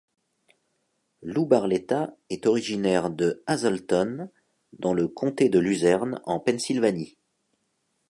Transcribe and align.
Lou 1.21 1.45
Barletta 1.45 2.11
est 2.31 2.47
originaire 2.47 3.11
de 3.11 3.43
Hazleton 3.45 4.31
dans 4.79 4.95
le 4.95 5.07
comté 5.07 5.47
de 5.47 5.59
Luzerne 5.59 6.19
en 6.25 6.39
Pennsylvanie. 6.39 7.17